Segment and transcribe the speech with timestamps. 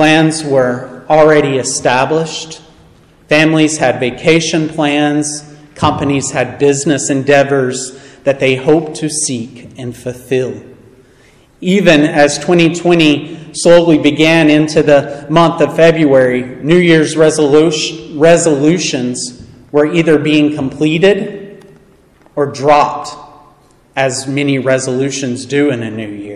[0.00, 2.62] Plans were already established.
[3.28, 5.42] Families had vacation plans.
[5.74, 10.58] Companies had business endeavors that they hoped to seek and fulfill.
[11.60, 19.84] Even as 2020 slowly began into the month of February, New Year's resolution, resolutions were
[19.84, 21.62] either being completed
[22.34, 23.14] or dropped,
[23.94, 26.29] as many resolutions do in a new year.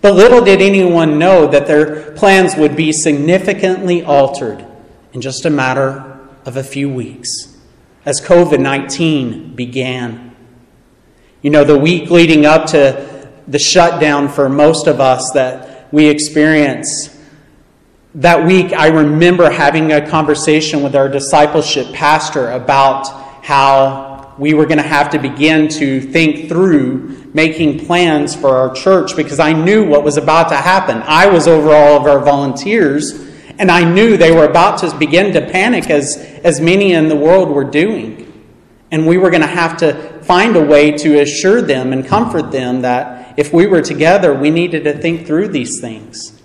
[0.00, 4.64] But little did anyone know that their plans would be significantly altered
[5.12, 7.56] in just a matter of a few weeks
[8.04, 10.34] as COVID 19 began.
[11.42, 16.08] You know, the week leading up to the shutdown for most of us that we
[16.08, 17.16] experience.
[18.14, 23.08] That week, I remember having a conversation with our discipleship pastor about
[23.44, 28.74] how we were going to have to begin to think through making plans for our
[28.74, 31.02] church because I knew what was about to happen.
[31.04, 33.12] I was over all of our volunteers,
[33.58, 37.16] and I knew they were about to begin to panic as, as many in the
[37.16, 38.24] world were doing.
[38.90, 42.50] And we were going to have to find a way to assure them and comfort
[42.50, 46.40] them that if we were together, we needed to think through these things.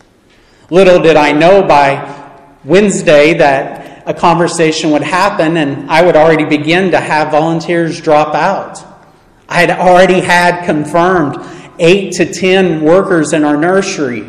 [0.70, 2.32] Little did I know by
[2.64, 8.36] Wednesday that a conversation would happen and I would already begin to have volunteers drop
[8.36, 8.93] out.
[9.54, 11.38] I had already had confirmed
[11.78, 14.26] eight to ten workers in our nursery.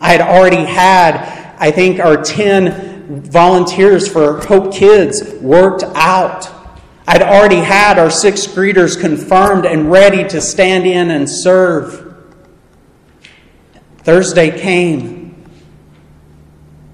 [0.00, 6.48] I had already had, I think, our 10 volunteers for Hope Kids worked out.
[7.08, 12.14] I'd already had our sixth graders confirmed and ready to stand in and serve.
[13.98, 15.34] Thursday came,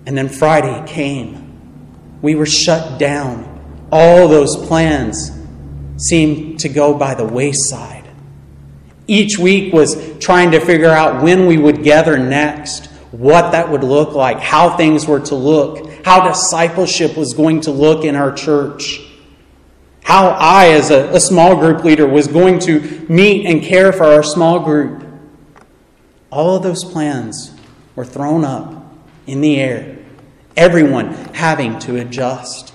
[0.07, 2.17] and then Friday came.
[2.23, 3.53] We were shut down.
[3.93, 5.36] All those plans
[5.97, 8.05] seemed to go by the wayside.
[9.07, 13.85] Each week was trying to figure out when we would gather next, what that would
[13.85, 18.33] look like, how things were to look, how discipleship was going to look in our
[18.33, 19.07] church
[20.07, 24.05] how I, as a, a, small group leader, was going to meet and care for
[24.05, 25.05] our small group.
[26.31, 27.53] All of those plans
[27.97, 28.95] were thrown up
[29.27, 29.99] in the air,
[30.57, 32.73] everyone having to adjust.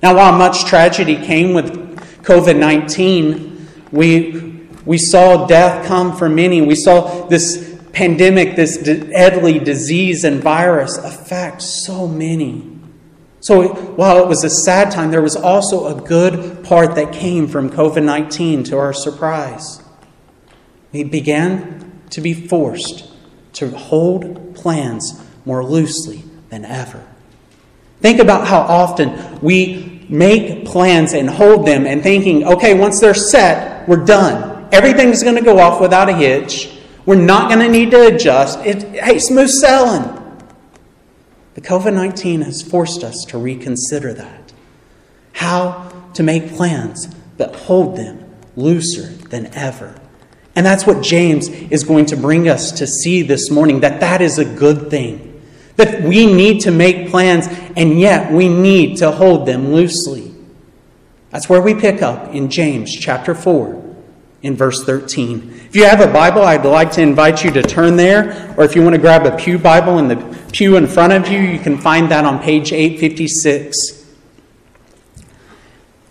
[0.00, 1.79] Now, while much tragedy came with
[2.22, 6.60] COVID 19, we, we saw death come for many.
[6.60, 12.66] We saw this pandemic, this deadly disease and virus affect so many.
[13.40, 17.48] So while it was a sad time, there was also a good part that came
[17.48, 19.82] from COVID 19 to our surprise.
[20.92, 23.10] We began to be forced
[23.54, 27.06] to hold plans more loosely than ever.
[28.00, 33.14] Think about how often we make plans and hold them and thinking, okay, once they're
[33.14, 34.68] set, we're done.
[34.72, 36.78] Everything's going to go off without a hitch.
[37.06, 38.58] We're not going to need to adjust.
[38.60, 40.16] It, hey, smooth sailing.
[41.54, 44.52] The COVID 19 has forced us to reconsider that.
[45.32, 47.06] How to make plans,
[47.36, 50.00] but hold them looser than ever.
[50.54, 54.20] And that's what James is going to bring us to see this morning that that
[54.20, 55.29] is a good thing.
[55.80, 60.30] That we need to make plans, and yet we need to hold them loosely.
[61.30, 63.82] That's where we pick up in James chapter 4,
[64.42, 65.60] in verse 13.
[65.70, 68.76] If you have a Bible, I'd like to invite you to turn there, or if
[68.76, 70.16] you want to grab a Pew Bible in the
[70.52, 74.04] pew in front of you, you can find that on page 856.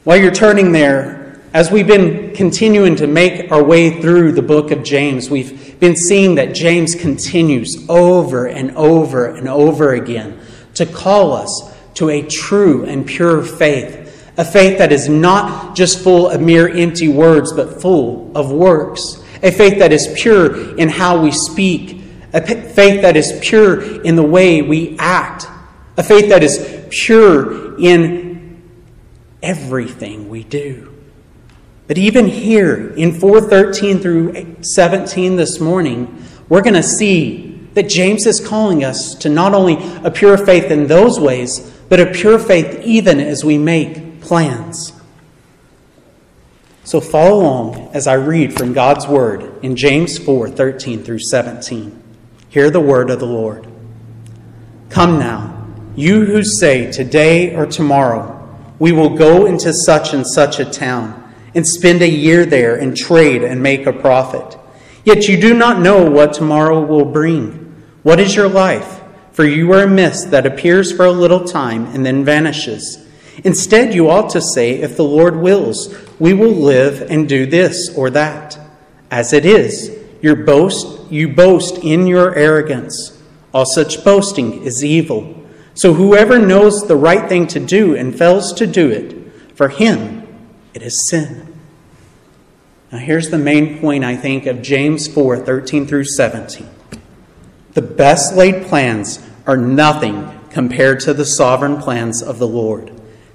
[0.03, 1.18] While you're turning there,
[1.53, 5.95] as we've been continuing to make our way through the book of James, we've been
[5.95, 10.39] seeing that James continues over and over and over again
[10.75, 13.99] to call us to a true and pure faith
[14.39, 19.21] a faith that is not just full of mere empty words, but full of works.
[19.43, 22.01] A faith that is pure in how we speak.
[22.31, 25.45] A faith that is pure in the way we act.
[25.97, 28.61] A faith that is pure in
[29.43, 30.88] everything we do.
[31.89, 38.27] But even here in 413 through 17 this morning, we're going to see that James
[38.27, 42.37] is calling us to not only a pure faith in those ways, but a pure
[42.37, 44.93] faith even as we make plans.
[46.83, 52.03] So follow along as I read from God's Word in James 4 13 through 17.
[52.49, 53.65] Hear the word of the Lord.
[54.91, 58.35] Come now, you who say, Today or tomorrow,
[58.77, 61.18] we will go into such and such a town
[61.53, 64.57] and spend a year there and trade and make a profit.
[65.03, 67.83] Yet you do not know what tomorrow will bring.
[68.03, 69.01] What is your life?
[69.31, 73.05] For you are a mist that appears for a little time and then vanishes.
[73.43, 77.89] Instead, you ought to say, If the Lord wills, we will live and do this
[77.95, 78.59] or that.
[79.09, 83.17] As it is, your boast, you boast in your arrogance.
[83.53, 85.35] All such boasting is evil.
[85.73, 90.18] So whoever knows the right thing to do and fails to do it, for him
[90.73, 91.55] it is sin.
[92.91, 96.67] Now, here's the main point, I think, of James 4 13 through 17.
[97.73, 102.91] The best laid plans are nothing compared to the sovereign plans of the Lord.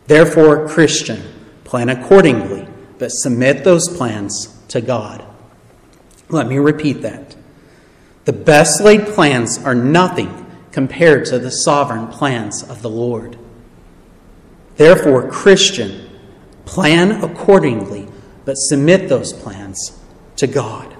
[0.06, 1.22] Therefore, Christian,
[1.64, 2.66] plan accordingly,
[2.98, 5.24] but submit those plans to God.
[6.28, 7.36] Let me repeat that.
[8.24, 13.38] The best laid plans are nothing compared to the sovereign plans of the Lord.
[14.76, 16.03] Therefore, Christian,
[16.64, 18.08] plan accordingly,
[18.44, 19.98] but submit those plans
[20.36, 20.94] to God.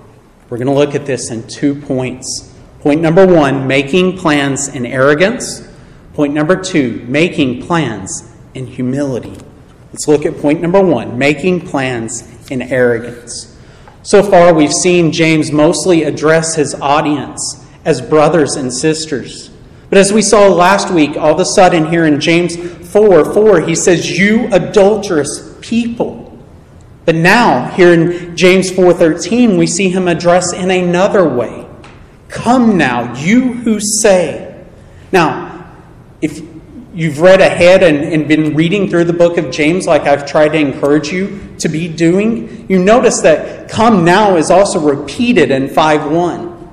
[0.49, 2.53] We're going to look at this in two points.
[2.81, 5.67] Point number one, making plans in arrogance.
[6.13, 9.37] Point number two, making plans in humility.
[9.93, 13.57] Let's look at point number one, making plans in arrogance.
[14.03, 19.51] So far, we've seen James mostly address his audience as brothers and sisters.
[19.89, 22.57] But as we saw last week, all of a sudden here in James
[22.91, 26.39] 4 4, he says, You adulterous people.
[27.07, 31.67] But now, here in James 4:13, we see him address in another way.
[32.29, 34.55] Come now, you who say.
[35.13, 35.67] Now,
[36.21, 36.41] if
[36.95, 40.51] you've read ahead and, and, been reading through the book of James, like I've tried
[40.51, 45.69] to encourage you to be doing, you notice that come now is also repeated in
[45.69, 46.71] 5 1.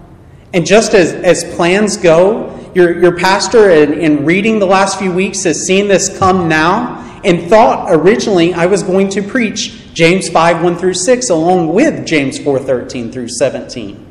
[0.54, 5.12] And just as, as plans go, your, your pastor, in, in reading the last few
[5.12, 10.30] weeks, has seen this come now and thought originally I was going to preach James
[10.30, 14.08] 5 1 through 6 along with James 4 13 through 17.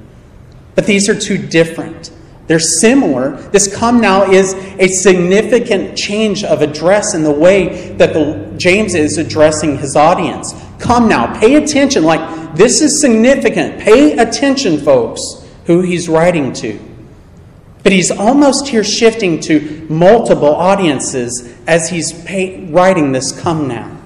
[0.75, 2.11] But these are two different.
[2.47, 3.37] They're similar.
[3.51, 8.97] This come now is a significant change of address in the way that the, James
[8.97, 10.53] is addressing his audience.
[10.81, 12.03] Come now, pay attention.
[12.03, 13.81] Like, this is significant.
[13.81, 15.21] Pay attention, folks,
[15.67, 16.90] who he's writing to.
[17.82, 22.15] But he's almost here shifting to multiple audiences as he's
[22.71, 23.99] writing this come now.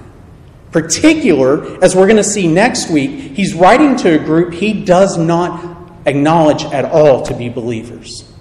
[0.71, 5.17] Particular, as we're going to see next week, he's writing to a group he does
[5.17, 5.75] not
[6.05, 8.31] acknowledge at all to be believers.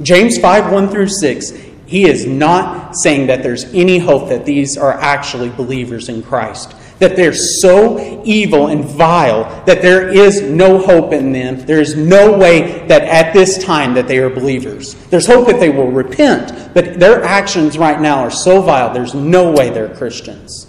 [0.00, 1.50] James 5 1 through 6,
[1.86, 6.74] he is not saying that there's any hope that these are actually believers in Christ.
[6.98, 11.66] That they're so evil and vile that there is no hope in them.
[11.66, 14.94] There is no way that at this time that they are believers.
[15.06, 19.14] There's hope that they will repent, but their actions right now are so vile, there's
[19.14, 20.68] no way they're Christians.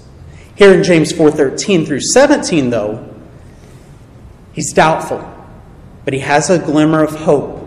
[0.55, 3.07] Here in James 4:13 through 17 though,
[4.53, 5.23] he's doubtful,
[6.03, 7.63] but he has a glimmer of hope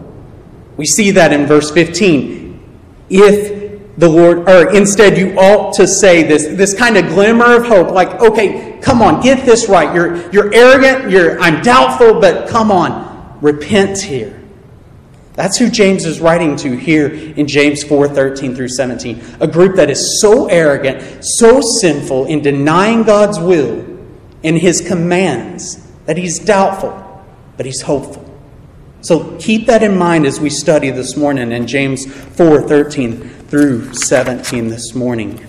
[0.76, 2.60] we see that in verse 15.
[3.08, 3.55] If
[3.98, 7.90] the Lord, or instead you ought to say this, this kind of glimmer of hope,
[7.90, 9.94] like, okay, come on, get this right.
[9.94, 14.42] You're, you're arrogant, you're, I'm doubtful, but come on, repent here.
[15.32, 19.22] That's who James is writing to here in James 4 13 through 17.
[19.40, 23.84] A group that is so arrogant, so sinful in denying God's will
[24.42, 27.22] and his commands that he's doubtful,
[27.58, 28.22] but he's hopeful.
[29.02, 33.94] So keep that in mind as we study this morning in James 4 13 through
[33.94, 35.46] 17 this morning.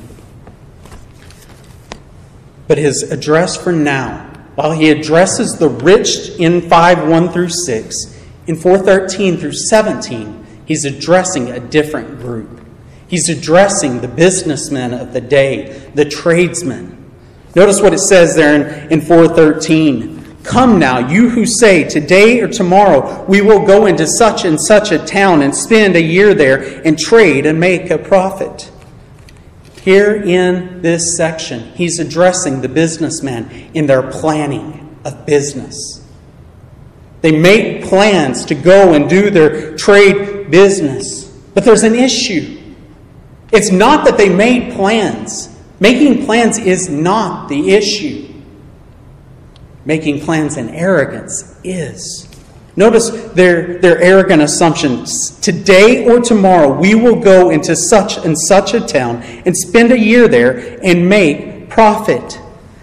[2.68, 8.20] But his address for now, while he addresses the rich in 5 1 through 6,
[8.48, 12.62] in 413 through 17, he's addressing a different group.
[13.08, 17.12] He's addressing the businessmen of the day, the tradesmen.
[17.56, 20.17] Notice what it says there in, in 413.
[20.48, 24.94] Come now, you who say, Today or tomorrow we will go into such and such
[24.94, 28.72] a town and spend a year there and trade and make a profit.
[29.82, 36.02] Here in this section, he's addressing the businessmen in their planning of business.
[37.20, 41.26] They make plans to go and do their trade business,
[41.56, 42.58] but there's an issue.
[43.52, 45.54] It's not that they made plans.
[45.82, 48.27] Making plans is not the issue
[49.88, 52.28] making plans in arrogance is.
[52.76, 55.40] Notice their, their arrogant assumptions.
[55.40, 59.98] Today or tomorrow, we will go into such and such a town and spend a
[59.98, 62.40] year there and make profit.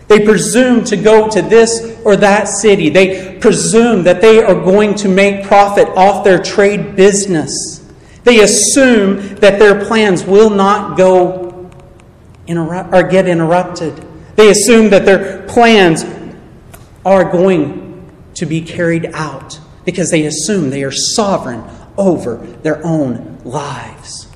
[0.09, 2.89] They presume to go to this or that city.
[2.89, 7.87] They presume that they are going to make profit off their trade business.
[8.25, 11.71] They assume that their plans will not go
[12.47, 13.95] interrupt, or get interrupted.
[14.37, 16.03] They assume that their plans
[17.05, 21.63] are going to be carried out because they assume they are sovereign
[21.97, 24.29] over their own lives.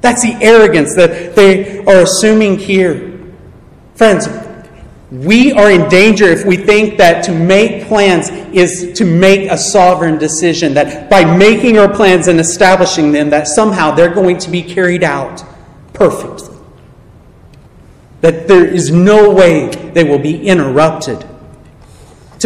[0.00, 3.34] That's the arrogance that they are assuming here.
[3.94, 4.28] Friends,
[5.10, 9.56] We are in danger if we think that to make plans is to make a
[9.56, 14.50] sovereign decision, that by making our plans and establishing them, that somehow they're going to
[14.50, 15.44] be carried out
[15.92, 16.56] perfectly.
[18.20, 21.24] That there is no way they will be interrupted.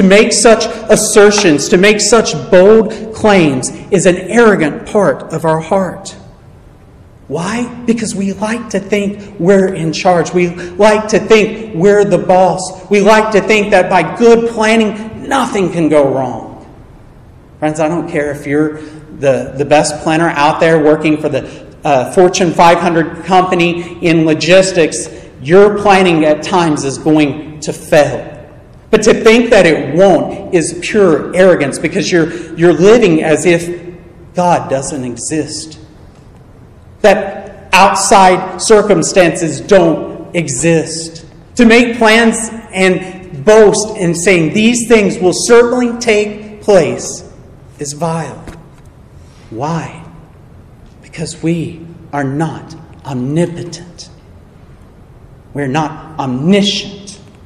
[0.00, 5.60] To make such assertions, to make such bold claims, is an arrogant part of our
[5.60, 6.16] heart.
[7.28, 7.68] Why?
[7.84, 10.32] Because we like to think we're in charge.
[10.32, 12.88] We like to think we're the boss.
[12.88, 16.66] We like to think that by good planning, nothing can go wrong.
[17.58, 21.76] Friends, I don't care if you're the, the best planner out there working for the
[21.84, 25.10] uh, Fortune 500 company in logistics,
[25.42, 28.39] your planning at times is going to fail.
[28.90, 33.94] But to think that it won't is pure arrogance because you're, you're living as if
[34.34, 35.80] God doesn't exist
[37.02, 41.26] that outside circumstances don't exist.
[41.56, 42.36] To make plans
[42.72, 47.28] and boast and saying these things will certainly take place
[47.78, 48.44] is vile.
[49.50, 50.06] Why?
[51.02, 54.10] Because we are not omnipotent.
[55.54, 56.99] We're not omniscient.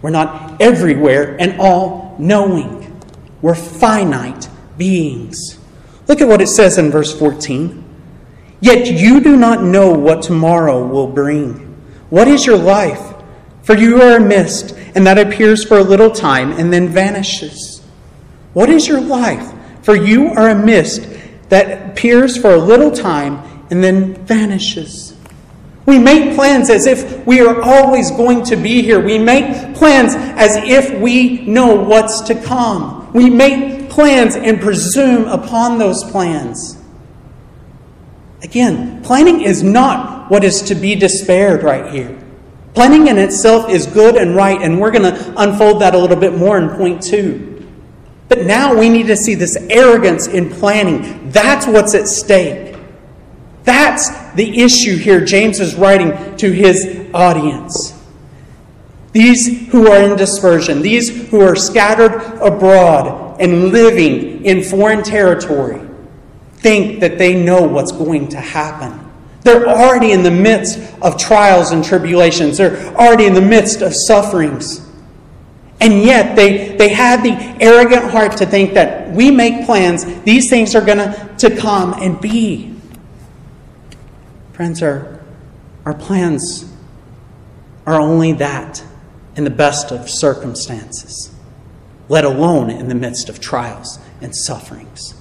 [0.05, 3.01] We're not everywhere and all knowing.
[3.41, 5.59] We're finite beings.
[6.09, 7.83] Look at what it says in verse 14.
[8.61, 11.55] Yet you do not know what tomorrow will bring.
[12.11, 13.15] What is your life?
[13.63, 17.83] For you are a mist, and that appears for a little time and then vanishes.
[18.53, 19.55] What is your life?
[19.81, 21.09] For you are a mist
[21.49, 23.39] that appears for a little time
[23.71, 25.14] and then vanishes.
[25.87, 29.01] We make plans as if we are always going to be here.
[29.01, 33.13] We make plans as if we know what's to come.
[33.13, 36.79] We make plans and presume upon those plans.
[38.43, 42.19] Again, planning is not what is to be despaired right here.
[42.75, 46.17] Planning in itself is good and right, and we're going to unfold that a little
[46.17, 47.51] bit more in point two.
[48.29, 51.31] But now we need to see this arrogance in planning.
[51.31, 52.74] That's what's at stake.
[53.65, 57.99] That's the issue here James is writing to his audience.
[59.13, 65.81] These who are in dispersion, these who are scattered abroad and living in foreign territory,
[66.57, 69.01] think that they know what's going to happen.
[69.43, 72.59] They're already in the midst of trials and tribulations.
[72.59, 74.81] They're already in the midst of sufferings.
[75.81, 80.49] And yet they, they have the arrogant heart to think that we make plans, these
[80.49, 82.74] things are going to, to come and be.
[84.55, 85.21] Friends, our,
[85.85, 86.73] our plans
[87.87, 88.85] are only that
[89.35, 91.35] in the best of circumstances,
[92.09, 95.21] let alone in the midst of trials and sufferings.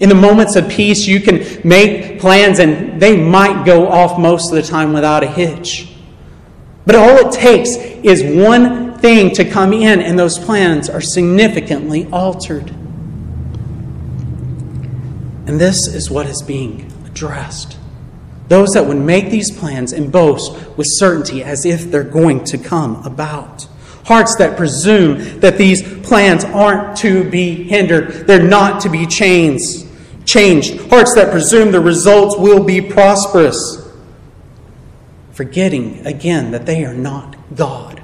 [0.00, 4.50] In the moments of peace, you can make plans and they might go off most
[4.50, 5.94] of the time without a hitch.
[6.84, 12.08] But all it takes is one thing to come in, and those plans are significantly
[12.10, 12.70] altered.
[15.46, 17.78] And this is what is being addressed.
[18.48, 22.58] Those that would make these plans and boast with certainty as if they're going to
[22.58, 23.66] come about.
[24.04, 29.86] Hearts that presume that these plans aren't to be hindered, they're not to be changed
[30.24, 33.88] changed, hearts that presume the results will be prosperous,
[35.32, 38.02] forgetting again that they are not God,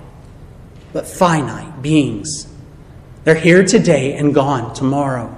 [0.92, 2.52] but finite beings.
[3.24, 5.34] They're here today and gone tomorrow.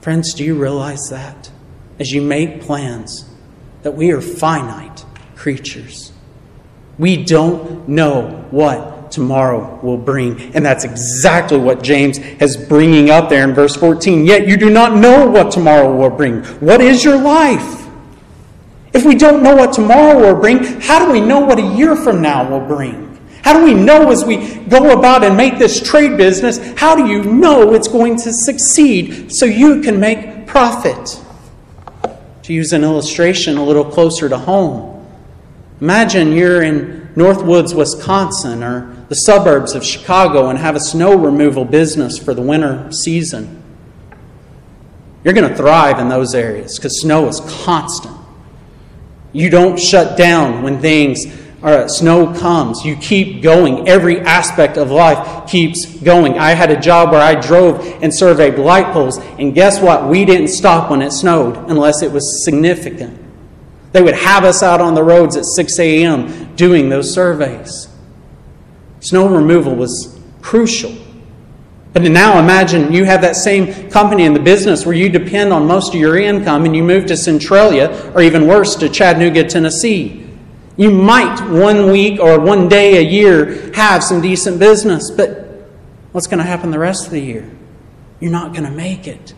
[0.00, 1.50] Friends, do you realize that
[1.98, 3.27] as you make plans
[3.88, 5.02] that we are finite
[5.34, 6.12] creatures?
[6.98, 10.54] We don't know what tomorrow will bring.
[10.54, 14.26] And that's exactly what James is bringing up there in verse 14.
[14.26, 16.44] Yet you do not know what tomorrow will bring.
[16.60, 17.86] What is your life?
[18.92, 21.96] If we don't know what tomorrow will bring, how do we know what a year
[21.96, 23.18] from now will bring?
[23.42, 27.06] How do we know as we go about and make this trade business, how do
[27.06, 31.22] you know it's going to succeed so you can make profit?
[32.48, 35.06] To use an illustration a little closer to home,
[35.82, 41.66] imagine you're in Northwoods, Wisconsin, or the suburbs of Chicago and have a snow removal
[41.66, 43.62] business for the winter season.
[45.22, 48.16] You're going to thrive in those areas because snow is constant.
[49.34, 51.26] You don't shut down when things
[51.62, 52.84] or snow comes.
[52.84, 53.88] You keep going.
[53.88, 56.38] Every aspect of life keeps going.
[56.38, 60.08] I had a job where I drove and surveyed light poles, and guess what?
[60.08, 63.18] We didn't stop when it snowed unless it was significant.
[63.92, 66.54] They would have us out on the roads at 6 a.m.
[66.54, 67.88] doing those surveys.
[69.00, 70.94] Snow removal was crucial.
[71.94, 75.66] But now imagine you have that same company in the business where you depend on
[75.66, 80.27] most of your income and you move to Centralia, or even worse, to Chattanooga, Tennessee.
[80.78, 85.66] You might one week or one day a year have some decent business, but
[86.12, 87.50] what's going to happen the rest of the year?
[88.20, 89.34] You're not going to make it.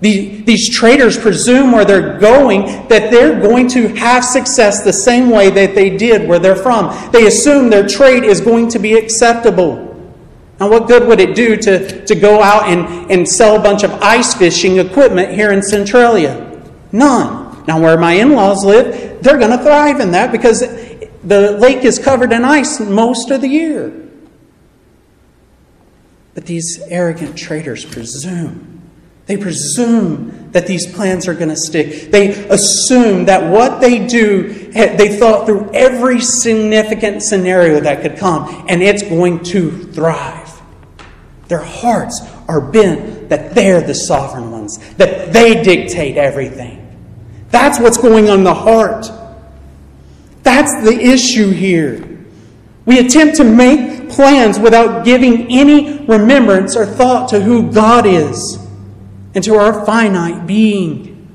[0.00, 5.50] These traders presume where they're going that they're going to have success the same way
[5.50, 6.94] that they did where they're from.
[7.10, 9.90] They assume their trade is going to be acceptable.
[10.60, 13.82] Now, what good would it do to, to go out and, and sell a bunch
[13.82, 16.62] of ice fishing equipment here in Centralia?
[16.92, 17.43] None.
[17.66, 21.84] Now, where my in laws live, they're going to thrive in that because the lake
[21.84, 23.92] is covered in ice most of the year.
[26.34, 28.74] But these arrogant traders presume
[29.26, 32.10] they presume that these plans are going to stick.
[32.10, 38.18] They assume that what they do, eh, they thought through every significant scenario that could
[38.18, 40.50] come, and it's going to thrive.
[41.48, 46.83] Their hearts are bent that they're the sovereign ones, that they dictate everything.
[47.54, 49.06] That's what's going on in the heart.
[50.42, 52.18] That's the issue here.
[52.84, 58.58] We attempt to make plans without giving any remembrance or thought to who God is
[59.36, 61.32] and to our finite being.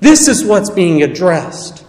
[0.00, 1.86] This is what's being addressed.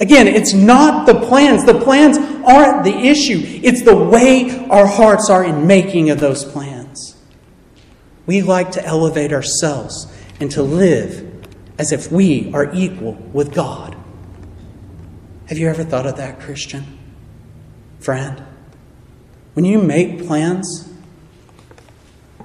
[0.00, 1.66] Again, it's not the plans.
[1.66, 3.42] The plans aren't the issue.
[3.62, 7.18] It's the way our hearts are in making of those plans.
[8.24, 10.10] We like to elevate ourselves
[10.40, 11.29] and to live
[11.80, 13.96] as if we are equal with God.
[15.46, 16.84] Have you ever thought of that, Christian?
[18.00, 18.44] Friend?
[19.54, 20.92] When you make plans,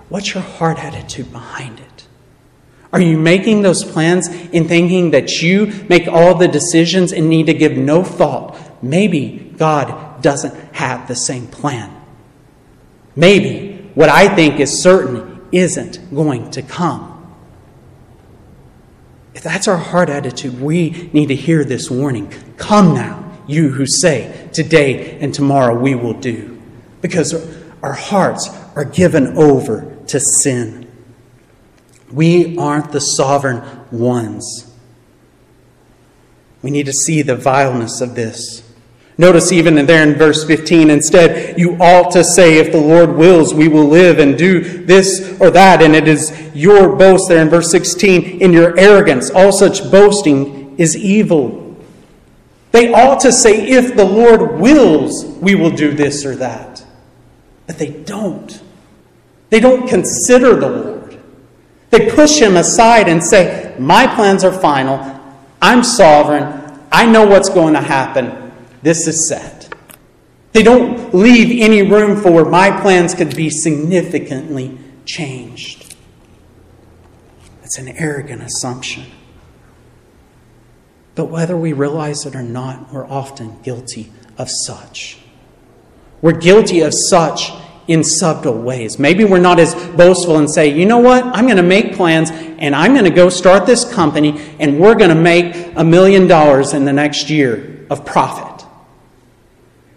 [0.08, 2.08] what's your heart attitude behind it?
[2.94, 7.48] Are you making those plans in thinking that you make all the decisions and need
[7.48, 8.58] to give no thought?
[8.82, 11.94] Maybe God doesn't have the same plan.
[13.18, 17.15] Maybe what I think is certain isn't going to come.
[19.36, 22.32] If that's our heart attitude, we need to hear this warning.
[22.58, 26.60] Come now, you who say, Today and tomorrow we will do.
[27.02, 27.34] Because
[27.84, 30.90] our hearts are given over to sin.
[32.12, 33.62] We aren't the sovereign
[33.92, 34.74] ones.
[36.62, 38.65] We need to see the vileness of this.
[39.18, 43.54] Notice even there in verse 15, instead, you ought to say, if the Lord wills,
[43.54, 45.82] we will live and do this or that.
[45.82, 49.30] And it is your boast there in verse 16, in your arrogance.
[49.30, 51.78] All such boasting is evil.
[52.72, 56.86] They ought to say, if the Lord wills, we will do this or that.
[57.68, 58.62] But they don't.
[59.50, 61.18] They don't consider the Lord.
[61.90, 65.00] They push him aside and say, My plans are final.
[65.62, 66.82] I'm sovereign.
[66.92, 68.45] I know what's going to happen.
[68.86, 69.74] This is set.
[70.52, 75.96] They don't leave any room for my plans could be significantly changed.
[77.64, 79.06] It's an arrogant assumption.
[81.16, 85.18] But whether we realize it or not, we're often guilty of such.
[86.22, 87.52] We're guilty of such
[87.88, 89.00] in subtle ways.
[89.00, 92.30] Maybe we're not as boastful and say, you know what, I'm going to make plans
[92.30, 96.28] and I'm going to go start this company and we're going to make a million
[96.28, 98.55] dollars in the next year of profit.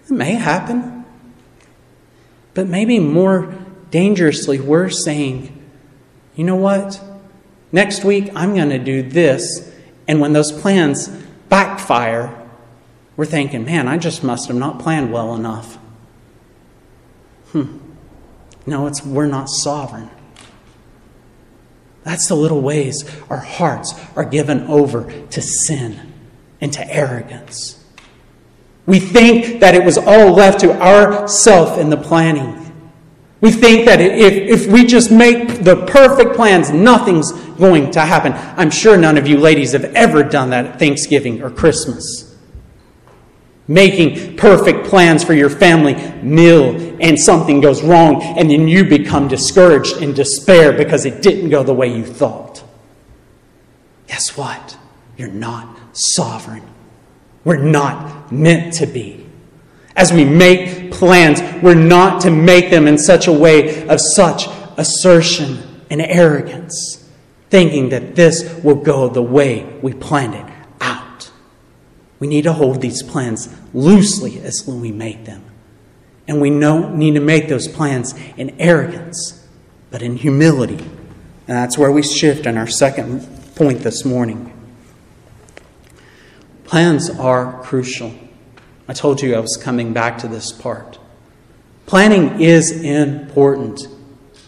[0.08, 1.04] It may happen.
[2.54, 3.54] But maybe more
[3.90, 5.54] dangerously, we're saying,
[6.34, 7.00] you know what,
[7.72, 9.72] next week I'm going to do this.
[10.06, 11.08] And when those plans
[11.48, 12.34] backfire,
[13.16, 15.76] we're thinking, man, I just must have not planned well enough.
[17.52, 17.78] Hmm.
[18.66, 20.10] No, it's we're not sovereign.
[22.04, 26.12] That's the little ways our hearts are given over to sin
[26.60, 27.77] and to arrogance.
[28.88, 32.54] We think that it was all left to ourself in the planning.
[33.42, 34.32] We think that if,
[34.64, 38.32] if we just make the perfect plans, nothing's going to happen.
[38.56, 42.28] I'm sure none of you ladies have ever done that at Thanksgiving or Christmas
[43.68, 49.28] making perfect plans for your family meal and something goes wrong and then you become
[49.28, 52.64] discouraged and despair because it didn't go the way you thought.
[54.06, 54.78] Guess what?
[55.18, 56.62] You're not sovereign.
[57.48, 59.24] We're not meant to be.
[59.96, 64.48] As we make plans, we're not to make them in such a way of such
[64.76, 67.10] assertion and arrogance,
[67.48, 70.44] thinking that this will go the way we planned it.
[70.82, 71.30] Out.
[72.20, 75.42] We need to hold these plans loosely as when we make them.
[76.26, 79.48] And we know, need to make those plans in arrogance,
[79.90, 80.84] but in humility.
[81.46, 84.52] And that's where we shift in our second point this morning.
[86.68, 88.12] Plans are crucial.
[88.86, 90.98] I told you I was coming back to this part.
[91.86, 93.88] Planning is important.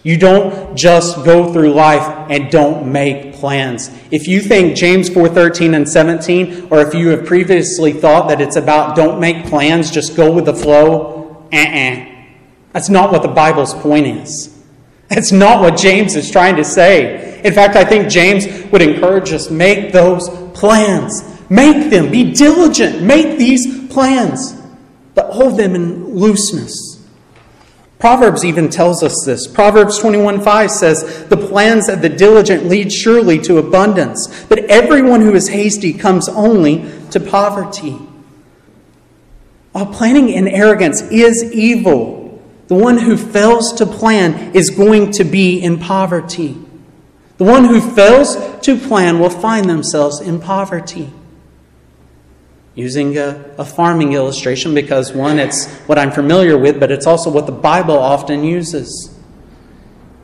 [0.02, 3.90] You don't just go through life and don't make plans.
[4.10, 8.56] If you think James 4:13 and 17 or if you have previously thought that it's
[8.56, 12.04] about don't make plans, just go with the flow, uh-uh.
[12.74, 14.54] That's not what the Bible's point is.
[15.08, 17.40] That's not what James is trying to say.
[17.42, 21.39] In fact, I think James would encourage us make those plans.
[21.50, 22.10] Make them.
[22.12, 23.02] Be diligent.
[23.02, 24.54] Make these plans.
[25.14, 26.98] But hold them in looseness.
[27.98, 29.46] Proverbs even tells us this.
[29.46, 35.34] Proverbs 21:5 says, "The plans of the diligent lead surely to abundance, but everyone who
[35.34, 37.96] is hasty comes only to poverty."
[39.72, 45.24] While planning in arrogance is evil, the one who fails to plan is going to
[45.24, 46.56] be in poverty.
[47.38, 51.10] The one who fails to plan will find themselves in poverty
[52.80, 57.30] using a, a, farming illustration because, one, it's what I'm familiar with, but it's also
[57.30, 59.14] what the Bible often uses.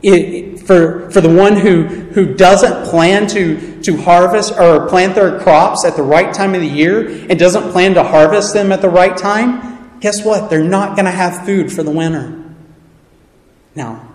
[0.03, 5.39] It, for, for the one who, who doesn't plan to, to harvest or plant their
[5.41, 8.83] crops at the right time of the year and doesn't plan to harvest them at
[8.83, 10.51] the right time, guess what?
[10.51, 12.43] They're not going to have food for the winter.
[13.75, 14.06] Now,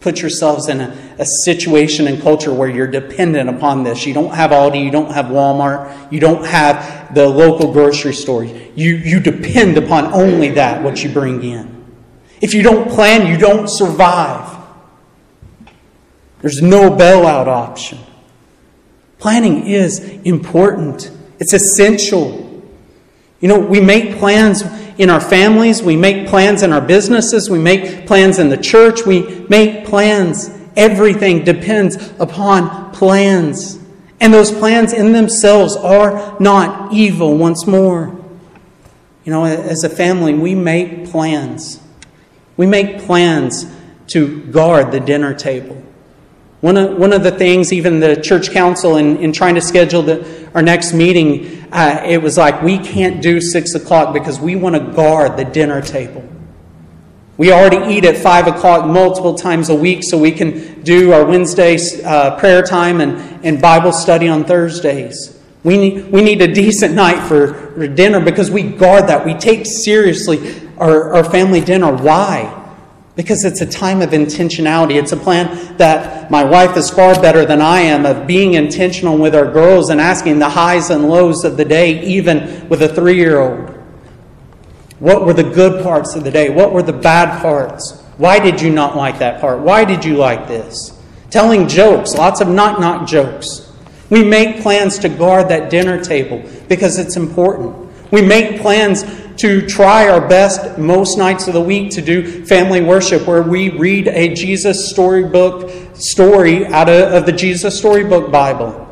[0.00, 4.06] put yourselves in a, a, situation and culture where you're dependent upon this.
[4.06, 8.44] You don't have Aldi, you don't have Walmart, you don't have the local grocery store.
[8.44, 11.84] You, you depend upon only that, what you bring in.
[12.40, 14.56] If you don't plan, you don't survive.
[16.40, 17.98] There's no bailout option.
[19.18, 22.62] Planning is important, it's essential.
[23.40, 24.62] You know, we make plans
[24.98, 29.06] in our families, we make plans in our businesses, we make plans in the church,
[29.06, 30.50] we make plans.
[30.76, 33.78] Everything depends upon plans.
[34.20, 38.16] And those plans in themselves are not evil, once more.
[39.24, 41.80] You know, as a family, we make plans.
[42.56, 43.66] We make plans
[44.08, 45.80] to guard the dinner table.
[46.60, 50.02] One of, one of the things, even the church council, in, in trying to schedule
[50.02, 54.56] the, our next meeting, uh, it was like, we can't do 6 o'clock because we
[54.56, 56.26] want to guard the dinner table.
[57.36, 61.24] We already eat at 5 o'clock multiple times a week, so we can do our
[61.24, 65.38] Wednesday uh, prayer time and, and Bible study on Thursdays.
[65.62, 69.24] We need, we need a decent night for, for dinner because we guard that.
[69.24, 71.94] We take seriously our, our family dinner.
[71.94, 72.57] Why?
[73.18, 74.94] Because it's a time of intentionality.
[74.94, 79.18] It's a plan that my wife is far better than I am of being intentional
[79.18, 82.88] with our girls and asking the highs and lows of the day, even with a
[82.88, 83.74] three year old.
[85.00, 86.48] What were the good parts of the day?
[86.48, 88.00] What were the bad parts?
[88.18, 89.58] Why did you not like that part?
[89.58, 90.96] Why did you like this?
[91.28, 93.72] Telling jokes, lots of knock knock jokes.
[94.10, 97.90] We make plans to guard that dinner table because it's important.
[98.12, 99.02] We make plans
[99.38, 103.70] to try our best most nights of the week to do family worship where we
[103.70, 108.84] read a Jesus storybook story out of, the Jesus Storybook Bible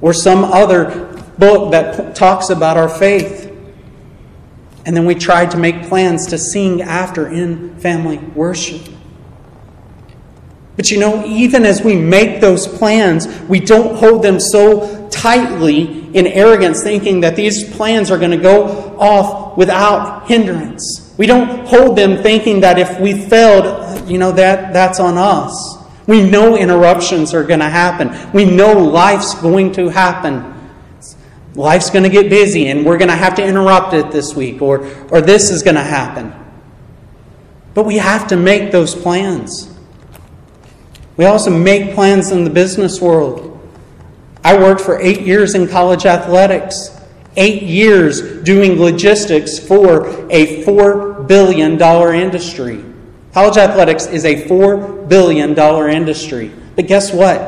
[0.00, 3.52] or some other book that talks about our faith.
[4.84, 8.82] And then we try to make plans to sing after in family worship.
[10.76, 16.14] But you know, even as we make those plans, we don't hold them so tightly
[16.14, 21.14] in arrogance, thinking that these plans are going to go off without hindrance.
[21.18, 25.78] We don't hold them thinking that if we failed, you know, that, that's on us.
[26.06, 28.32] We know interruptions are going to happen.
[28.32, 30.52] We know life's going to happen.
[31.54, 34.60] Life's going to get busy and we're going to have to interrupt it this week
[34.60, 36.32] or, or this is going to happen.
[37.74, 39.72] But we have to make those plans.
[41.16, 43.52] We also make plans in the business world.
[44.44, 46.95] I worked for eight years in college athletics,
[47.36, 52.84] eight years doing logistics for a $4 billion industry.
[53.32, 55.58] College athletics is a $4 billion
[55.90, 56.50] industry.
[56.74, 57.38] But guess what?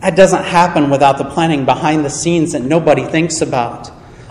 [0.00, 3.90] That doesn't happen without the planning behind the scenes that nobody thinks about.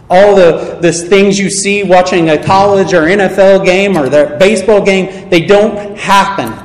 [0.10, 4.86] All the, the things you see watching a college or NFL game or their baseball
[4.86, 6.64] game, they don't happen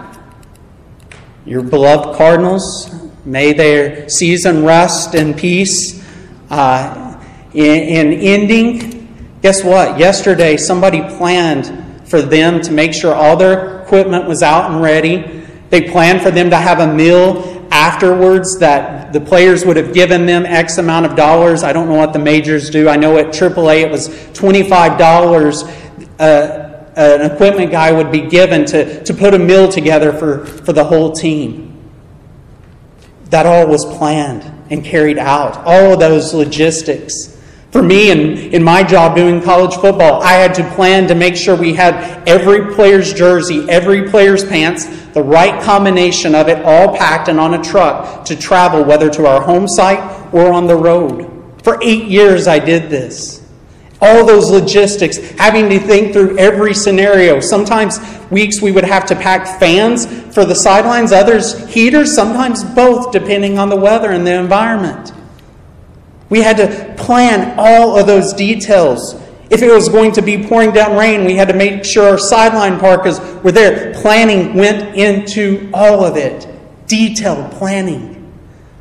[1.48, 6.04] your beloved Cardinals, may their season rest in peace.
[6.50, 7.07] Uh,
[7.54, 9.98] in, in ending, guess what?
[9.98, 15.44] Yesterday, somebody planned for them to make sure all their equipment was out and ready.
[15.70, 20.26] They planned for them to have a meal afterwards that the players would have given
[20.26, 21.62] them X amount of dollars.
[21.62, 22.88] I don't know what the majors do.
[22.88, 26.08] I know at AAA it was $25.
[26.18, 26.64] Uh,
[26.96, 30.84] an equipment guy would be given to, to put a meal together for, for the
[30.84, 31.66] whole team.
[33.26, 37.37] That all was planned and carried out, all of those logistics.
[37.70, 41.36] For me, in, in my job doing college football, I had to plan to make
[41.36, 46.96] sure we had every player's jersey, every player's pants, the right combination of it, all
[46.96, 49.98] packed and on a truck to travel, whether to our home site
[50.32, 51.30] or on the road.
[51.62, 53.46] For eight years, I did this.
[54.00, 57.40] All those logistics, having to think through every scenario.
[57.40, 57.98] Sometimes
[58.30, 63.58] weeks we would have to pack fans for the sidelines, others heaters, sometimes both, depending
[63.58, 65.12] on the weather and the environment.
[66.30, 69.14] We had to plan all of those details.
[69.50, 72.18] If it was going to be pouring down rain, we had to make sure our
[72.18, 73.94] sideline parkas were there.
[73.94, 76.46] Planning went into all of it.
[76.86, 78.14] Detailed planning.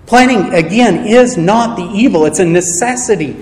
[0.06, 3.34] Planning, again, is not the evil, it's a necessity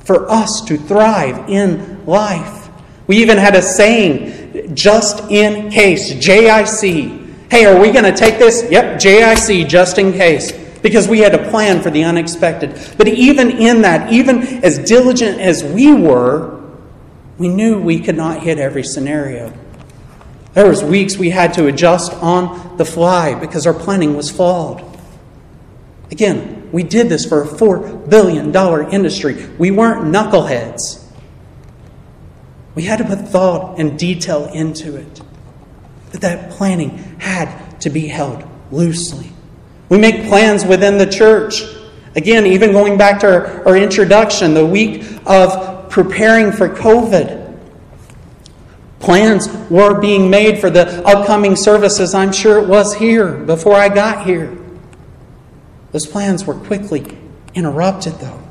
[0.00, 2.70] for us to thrive in life.
[3.06, 7.50] We even had a saying, just in case, JIC.
[7.50, 8.66] Hey, are we going to take this?
[8.70, 12.78] Yep, JIC, just in case because we had a plan for the unexpected.
[12.96, 16.60] But even in that, even as diligent as we were,
[17.38, 19.52] we knew we could not hit every scenario.
[20.54, 24.84] There was weeks we had to adjust on the fly because our planning was flawed.
[26.10, 28.54] Again, we did this for a $4 billion
[28.92, 29.46] industry.
[29.58, 31.04] We weren't knuckleheads.
[32.74, 35.20] We had to put thought and detail into it.
[36.10, 39.32] But that planning had to be held loosely.
[39.88, 41.62] We make plans within the church.
[42.14, 47.46] Again, even going back to our, our introduction, the week of preparing for COVID.
[48.98, 52.14] Plans were being made for the upcoming services.
[52.14, 54.56] I'm sure it was here before I got here.
[55.92, 57.16] Those plans were quickly
[57.54, 58.42] interrupted, though.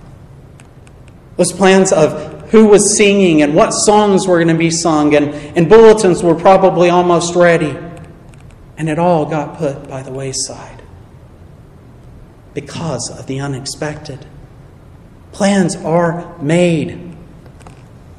[1.36, 5.30] Those plans of who was singing and what songs were going to be sung, and,
[5.56, 7.78] and bulletins were probably almost ready.
[8.78, 10.77] And it all got put by the wayside
[12.58, 14.26] because of the unexpected.
[15.32, 17.16] Plans are made.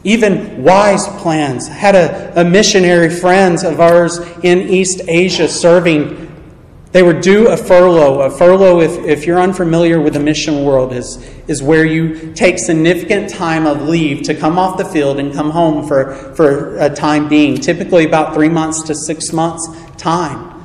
[0.05, 1.66] Even wise plans.
[1.66, 6.24] Had a, a missionary friends of ours in East Asia serving.
[6.92, 8.20] They would do a furlough.
[8.20, 11.16] A furlough, if, if you're unfamiliar with the mission world, is,
[11.48, 15.51] is where you take significant time of leave to come off the field and come
[15.51, 20.57] home for, for a time being, typically about three months to six months' time.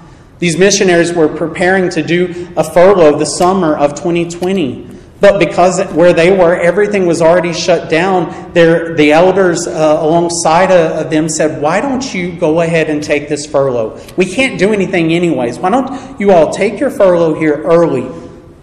[0.44, 4.90] These missionaries were preparing to do a furlough the summer of 2020.
[5.22, 11.10] But because where they were, everything was already shut down, the elders uh, alongside of
[11.10, 13.98] them said, Why don't you go ahead and take this furlough?
[14.18, 15.60] We can't do anything anyways.
[15.60, 18.06] Why don't you all take your furlough here early,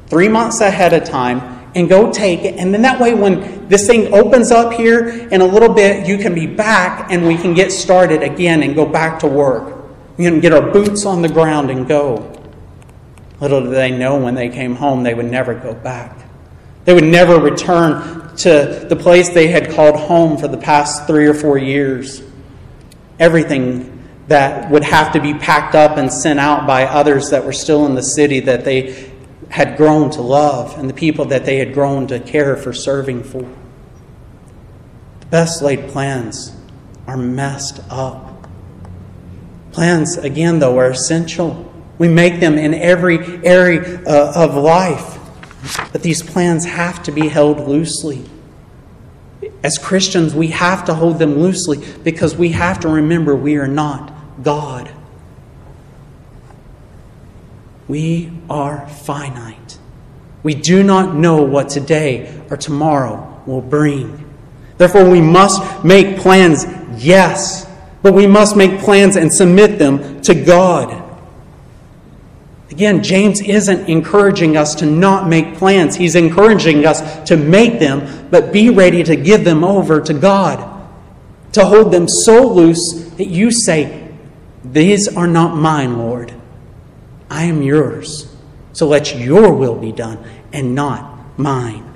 [0.08, 2.56] three months ahead of time, and go take it.
[2.56, 6.18] And then that way, when this thing opens up here in a little bit, you
[6.18, 9.79] can be back and we can get started again and go back to work.
[10.20, 12.30] We can get our boots on the ground and go.
[13.40, 16.14] Little did they know when they came home, they would never go back.
[16.84, 21.26] They would never return to the place they had called home for the past three
[21.26, 22.22] or four years.
[23.18, 27.54] Everything that would have to be packed up and sent out by others that were
[27.54, 29.10] still in the city that they
[29.48, 33.22] had grown to love and the people that they had grown to care for serving
[33.22, 33.48] for.
[35.20, 36.54] The best laid plans
[37.06, 38.29] are messed up.
[39.80, 41.72] Plans, again, though, are essential.
[41.96, 45.18] We make them in every area uh, of life.
[45.90, 48.22] But these plans have to be held loosely.
[49.62, 53.66] As Christians, we have to hold them loosely because we have to remember we are
[53.66, 54.12] not
[54.42, 54.92] God.
[57.88, 59.78] We are finite.
[60.42, 64.28] We do not know what today or tomorrow will bring.
[64.76, 66.66] Therefore, we must make plans,
[67.02, 67.69] yes
[68.02, 71.00] but we must make plans and submit them to God.
[72.70, 75.96] Again, James isn't encouraging us to not make plans.
[75.96, 80.66] He's encouraging us to make them, but be ready to give them over to God.
[81.54, 84.08] To hold them so loose that you say,
[84.64, 86.32] These are not mine, Lord.
[87.28, 88.34] I am yours.
[88.72, 91.92] So let your will be done and not mine.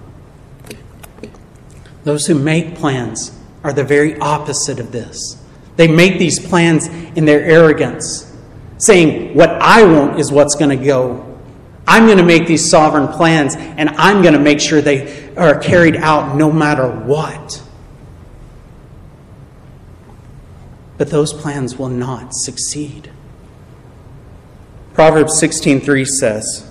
[2.03, 5.43] Those who make plans are the very opposite of this.
[5.77, 8.33] They make these plans in their arrogance,
[8.79, 11.39] saying, What I want is what's going to go.
[11.87, 15.59] I'm going to make these sovereign plans, and I'm going to make sure they are
[15.59, 17.63] carried out no matter what.
[20.97, 23.11] But those plans will not succeed.
[24.95, 26.65] Proverbs 16:3 says,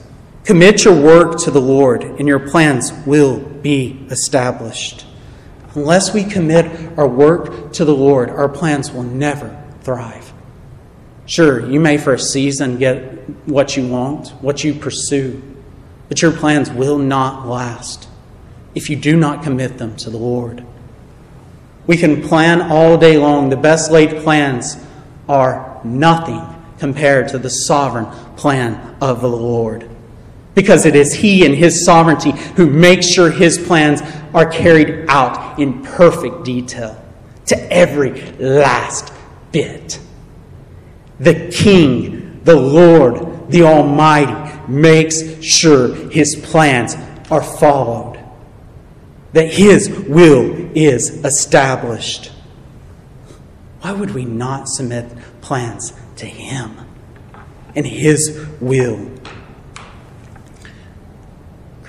[0.46, 5.06] "Commit your work to the Lord, and your plans will be established."
[5.76, 6.63] Unless we commit
[6.98, 10.34] our work to the Lord, our plans will never thrive.
[11.26, 13.02] Sure, you may for a season get
[13.48, 15.42] what you want, what you pursue,
[16.10, 18.08] but your plans will not last.
[18.76, 20.66] if you do not commit them to the Lord.
[21.86, 23.50] We can plan all day long.
[23.50, 24.78] The best laid plans
[25.28, 26.42] are nothing
[26.80, 29.90] compared to the sovereign plan of the Lord.
[30.56, 34.02] Because it is He and His sovereignty who makes sure His plans
[34.34, 37.04] are carried out in perfect detail
[37.48, 39.14] to every last
[39.52, 40.00] bit.
[41.20, 46.96] The King, the Lord, the Almighty makes sure His plans
[47.30, 48.20] are followed
[49.34, 52.32] that His will is established.
[53.82, 55.12] Why would we not submit
[55.42, 56.78] plans to Him
[57.76, 59.10] and His will?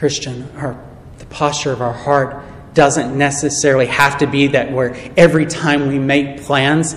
[0.05, 0.79] Christian, our,
[1.17, 5.99] the posture of our heart doesn't necessarily have to be that where every time we
[5.99, 6.95] make plans,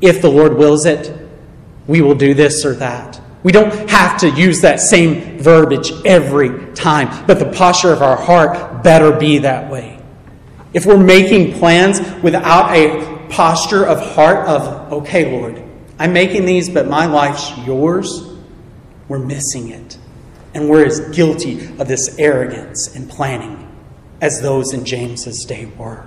[0.00, 1.16] if the Lord wills it,
[1.86, 3.20] we will do this or that.
[3.44, 8.16] We don't have to use that same verbiage every time, but the posture of our
[8.16, 10.02] heart better be that way.
[10.72, 15.62] If we're making plans without a posture of heart of, okay, Lord,
[16.00, 18.28] I'm making these, but my life's yours,
[19.06, 19.99] we're missing it.
[20.54, 23.68] And we're as guilty of this arrogance and planning
[24.20, 26.06] as those in James's day were.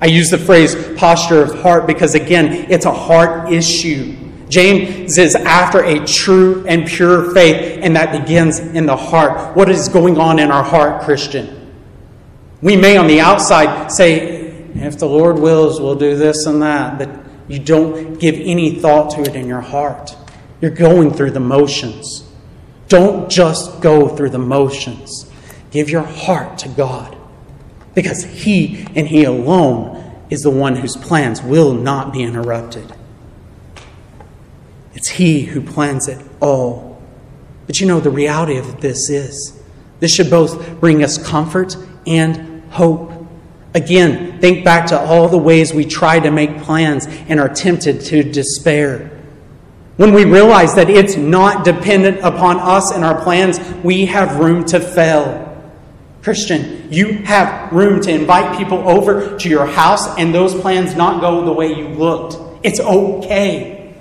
[0.00, 4.16] I use the phrase posture of heart because, again, it's a heart issue.
[4.48, 9.56] James is after a true and pure faith, and that begins in the heart.
[9.56, 11.72] What is going on in our heart, Christian?
[12.62, 16.98] We may on the outside say, if the Lord wills, we'll do this and that,
[16.98, 17.08] but
[17.48, 20.14] you don't give any thought to it in your heart.
[20.60, 22.25] You're going through the motions.
[22.88, 25.30] Don't just go through the motions.
[25.70, 27.16] Give your heart to God
[27.94, 32.92] because He and He alone is the one whose plans will not be interrupted.
[34.94, 37.02] It's He who plans it all.
[37.66, 39.60] But you know, the reality of this is
[39.98, 43.12] this should both bring us comfort and hope.
[43.74, 48.00] Again, think back to all the ways we try to make plans and are tempted
[48.02, 49.10] to despair.
[49.96, 54.64] When we realize that it's not dependent upon us and our plans, we have room
[54.66, 55.42] to fail.
[56.22, 61.20] Christian, you have room to invite people over to your house and those plans not
[61.20, 62.36] go the way you looked.
[62.62, 63.94] It's okay.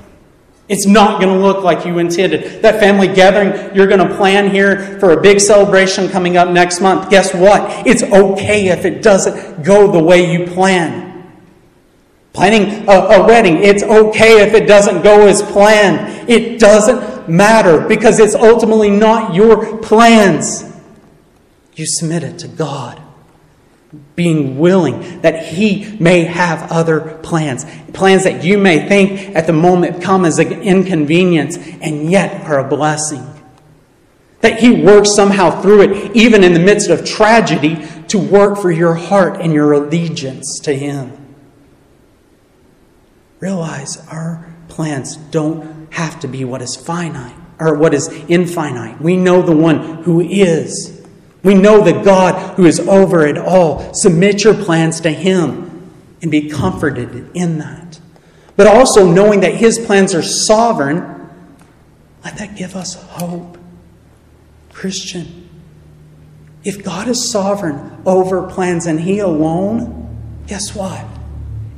[0.68, 2.64] It's not going to look like you intended.
[2.64, 6.82] That family gathering you're going to plan here for a big celebration coming up next
[6.82, 7.86] month, guess what?
[7.86, 11.15] It's okay if it doesn't go the way you plan.
[12.36, 16.30] Planning a, a, wedding, it's okay if it doesn't go as planned.
[16.30, 20.66] It doesn't matter because it's ultimately not your plans.
[21.76, 23.02] You submit it to God
[24.18, 27.66] being willing that He may have other plans.
[27.94, 32.60] Plans that you may think at the moment come as an inconvenience and yet are
[32.60, 33.26] a blessing.
[34.42, 38.72] That He works somehow through it, even in the midst of tragedy, to work for
[38.72, 41.25] your heart and your allegiance to Him.
[43.40, 49.02] Realize our plans don't have to be what is finite or what is infinite.
[49.02, 51.06] We know the one who is.
[51.44, 53.94] We know the God who is over it all.
[53.94, 58.00] Submit your plans to Him and be comforted in that.
[58.56, 61.30] But also knowing that His plans are sovereign,
[62.24, 63.58] let that give us hope.
[64.74, 65.50] Christian,
[66.64, 71.06] if God is sovereign over plans and He alone, guess what?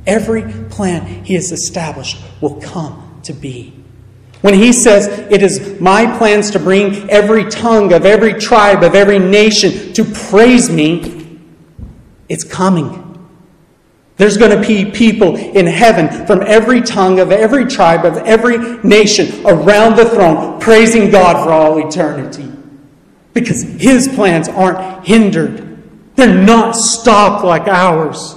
[0.08, 3.74] Every plan He has established will come to be.
[4.40, 8.94] When he says, It is my plans to bring every tongue of every tribe, of
[8.94, 11.38] every nation to praise me,
[12.28, 13.04] it's coming.
[14.16, 18.78] There's going to be people in heaven from every tongue of every tribe of every
[18.82, 22.50] nation around the throne praising God for all eternity.
[23.32, 28.34] Because his plans aren't hindered, they're not stopped like ours.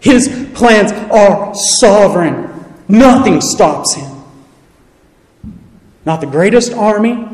[0.00, 4.22] His plans are sovereign, nothing stops him.
[6.04, 7.28] Not the greatest army,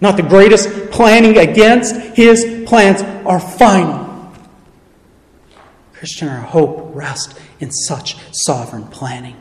[0.00, 1.94] not the greatest planning against.
[2.16, 4.32] His plans are final.
[5.92, 9.36] Christian, our hope rests in such sovereign planning.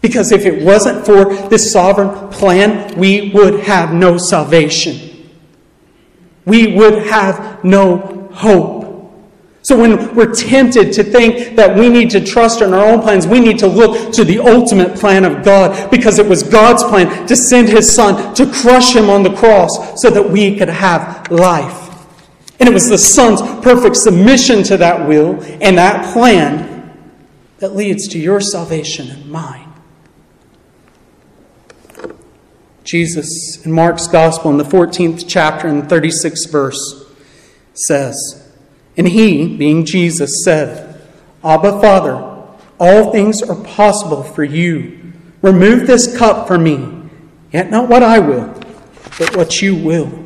[0.00, 5.30] Because if it wasn't for this sovereign plan, we would have no salvation.
[6.44, 8.77] We would have no hope.
[9.68, 13.26] So when we're tempted to think that we need to trust in our own plans,
[13.26, 17.26] we need to look to the ultimate plan of God because it was God's plan
[17.26, 21.30] to send his son to crush him on the cross so that we could have
[21.30, 22.06] life.
[22.58, 26.98] And it was the son's perfect submission to that will and that plan
[27.58, 29.70] that leads to your salvation and mine.
[32.84, 37.04] Jesus in Mark's gospel in the 14th chapter and 36th verse
[37.74, 38.47] says,
[38.98, 41.00] And he, being Jesus, said,
[41.44, 42.16] Abba, Father,
[42.80, 45.12] all things are possible for you.
[45.40, 47.08] Remove this cup from me,
[47.52, 48.52] yet not what I will,
[49.18, 50.24] but what you will.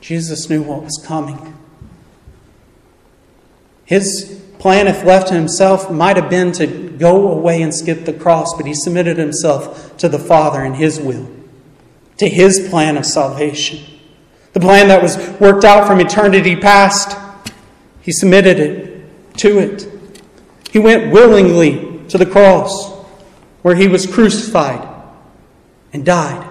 [0.00, 1.56] Jesus knew what was coming.
[3.84, 8.12] His plan, if left to himself, might have been to go away and skip the
[8.12, 11.28] cross, but he submitted himself to the Father and his will,
[12.18, 13.84] to his plan of salvation.
[14.52, 17.18] The plan that was worked out from eternity past,
[18.02, 19.88] he submitted it to it.
[20.70, 22.90] He went willingly to the cross
[23.62, 24.86] where he was crucified
[25.92, 26.44] and died,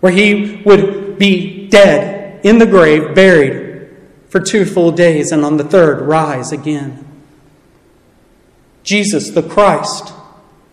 [0.00, 3.90] where he would be dead in the grave, buried
[4.28, 7.04] for two full days, and on the third rise again.
[8.82, 10.12] Jesus, the Christ,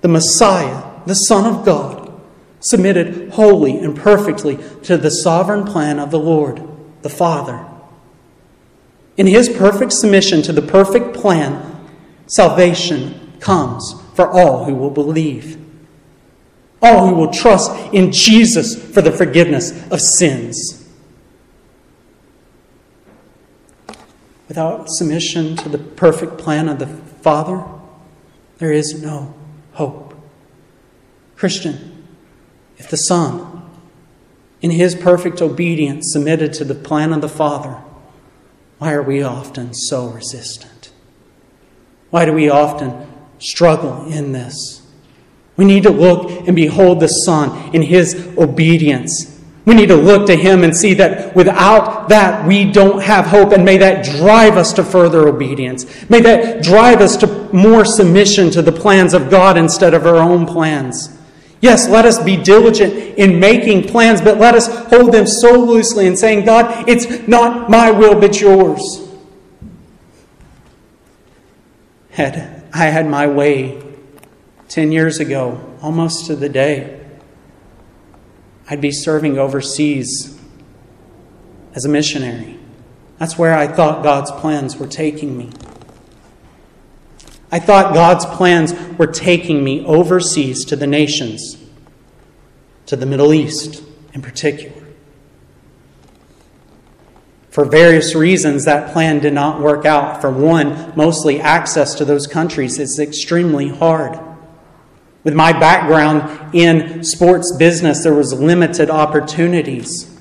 [0.01, 2.22] the Messiah, the Son of God,
[2.59, 6.61] submitted wholly and perfectly to the sovereign plan of the Lord,
[7.01, 7.66] the Father.
[9.16, 11.88] In his perfect submission to the perfect plan,
[12.26, 15.59] salvation comes for all who will believe,
[16.82, 20.80] all who will trust in Jesus for the forgiveness of sins.
[24.47, 27.64] Without submission to the perfect plan of the Father,
[28.57, 29.34] there is no
[29.74, 30.14] hope.
[31.36, 32.05] Christian,
[32.78, 33.64] if the Son,
[34.61, 37.82] in his perfect obedience, submitted to the plan of the Father,
[38.84, 40.91] why are we often so resistant?
[42.09, 43.07] Why do we often
[43.39, 44.81] struggle in this?
[45.55, 49.34] We need to look and behold the Son in his obedience
[49.65, 53.53] we need to look to Him and see that without that, we don't have hope.
[53.53, 56.09] And may that drive us to further obedience.
[56.09, 60.17] May that drive us to more submission to the plans of God instead of our
[60.17, 61.17] own plans.
[61.64, 66.07] Yes, let us be diligent in making plans, but let us hold them so loosely
[66.07, 69.09] and saying, God, it's not my will, but yours.
[72.09, 73.82] Had I had my way
[74.68, 76.99] 10 years ago, almost to the day,
[78.70, 80.38] I'd be serving overseas
[81.76, 82.59] as a missionary.
[83.20, 85.49] That's where I thought God's plans were taking me.
[87.54, 91.56] I thought God's plans were taking me overseas to the nations,
[92.88, 94.82] to the Middle East in particular.
[97.51, 100.20] For various reasons, that plan did not work out.
[100.20, 104.20] For one, mostly access to those countries is extremely hard.
[105.24, 110.12] With my background in sports business, there was limited opportunities.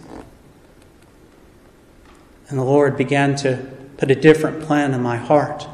[2.50, 3.56] And the Lord began to
[3.96, 5.66] put a different plan in my heart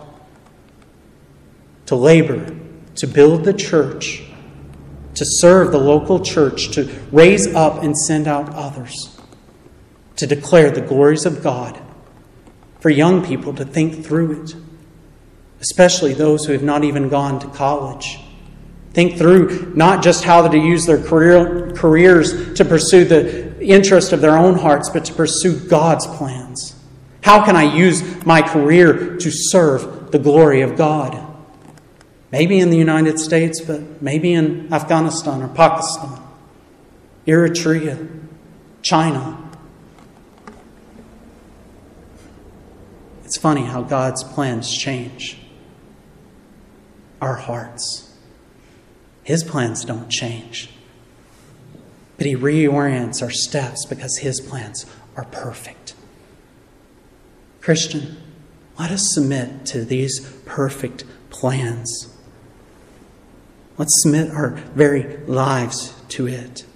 [1.89, 2.55] to labor,
[2.97, 4.23] to build the church,
[5.15, 9.19] to serve the local church, to raise up and send out others,
[10.17, 11.81] to declare the glories of God,
[12.81, 14.55] for young people to think through it,
[15.63, 18.21] especially those who have not even gone to college.
[18.93, 24.21] Think through not just how to use their career, careers to pursue the interest of
[24.21, 26.79] their own hearts, but to pursue God's plans.
[27.23, 31.28] How can I use my career to serve the glory of God?
[32.31, 36.23] Maybe in the United States, but maybe in Afghanistan or Pakistan,
[37.27, 38.27] Eritrea,
[38.83, 39.51] China.
[43.25, 45.39] It's funny how God's plans change
[47.21, 48.15] our hearts.
[49.23, 50.71] His plans don't change.
[52.17, 55.95] But He reorients our steps because His plans are perfect.
[57.61, 58.17] Christian,
[58.79, 62.15] let us submit to these perfect plans.
[63.79, 66.67] Let's submit our very lives to it.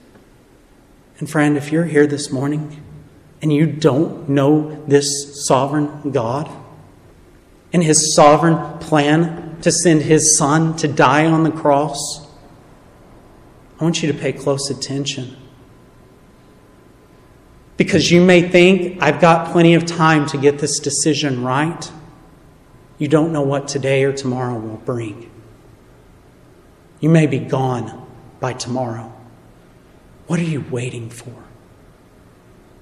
[1.18, 2.80] And friend, if you're here this morning
[3.42, 6.48] and you don't know this sovereign God
[7.72, 12.24] and his sovereign plan to send his son to die on the cross,
[13.80, 15.36] I want you to pay close attention.
[17.76, 21.90] Because you may think, I've got plenty of time to get this decision right.
[22.98, 25.31] You don't know what today or tomorrow will bring.
[27.02, 28.06] You may be gone
[28.38, 29.12] by tomorrow.
[30.28, 31.34] What are you waiting for?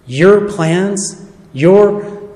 [0.06, 2.28] Your plans, your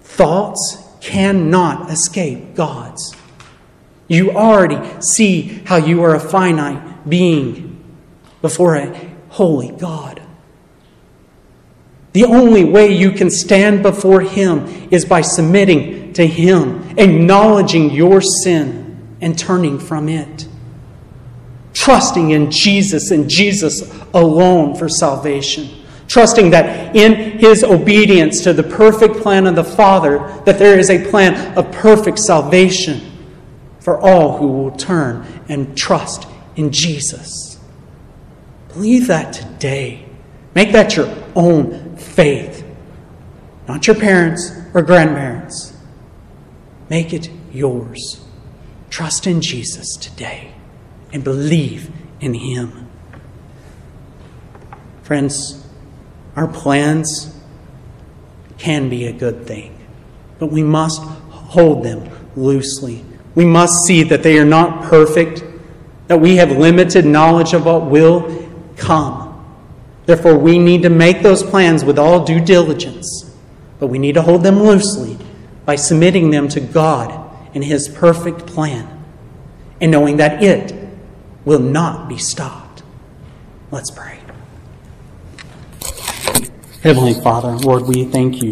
[0.00, 3.14] thoughts cannot escape God's.
[4.06, 7.84] You already see how you are a finite being
[8.40, 10.22] before a holy God.
[12.12, 18.20] The only way you can stand before Him is by submitting to Him, acknowledging your
[18.20, 20.46] sin, and turning from it.
[21.80, 25.66] Trusting in Jesus and Jesus alone for salvation.
[26.08, 30.90] trusting that in his obedience to the perfect plan of the Father, that there is
[30.90, 33.00] a plan of perfect salvation
[33.78, 36.26] for all who will turn and trust
[36.56, 37.58] in Jesus.
[38.74, 40.04] Believe that today.
[40.54, 42.62] Make that your own faith,
[43.68, 45.72] not your parents or grandparents.
[46.90, 48.22] Make it yours.
[48.90, 50.49] Trust in Jesus today
[51.12, 51.90] and believe
[52.20, 52.88] in Him.
[55.02, 55.66] Friends,
[56.36, 57.36] our plans
[58.58, 59.76] can be a good thing,
[60.38, 63.04] but we must hold them loosely.
[63.34, 65.42] We must see that they are not perfect,
[66.08, 69.28] that we have limited knowledge of what will come.
[70.06, 73.34] Therefore, we need to make those plans with all due diligence,
[73.78, 75.18] but we need to hold them loosely
[75.64, 79.00] by submitting them to God and His perfect plan
[79.80, 80.79] and knowing that it
[81.50, 82.84] will not be stopped.
[83.72, 84.20] Let's pray.
[86.80, 88.48] Heavenly Father, Lord, we thank you